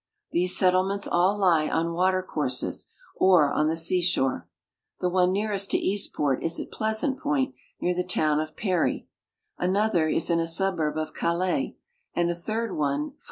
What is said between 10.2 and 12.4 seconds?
in a suburb of Calais, and a